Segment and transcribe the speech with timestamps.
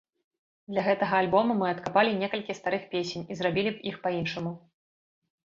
[0.71, 4.51] Для гэтага альбому мы адкапалі некалькі старых песень і зрабілі іх па-іншаму.